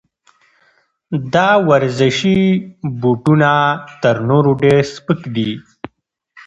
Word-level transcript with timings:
دا 1.33 1.49
ورزشي 1.69 2.39
بوټونه 3.01 3.51
تر 4.01 4.15
نورو 4.29 4.51
ډېر 4.61 4.79
سپک 4.95 5.19
دي. 5.35 5.51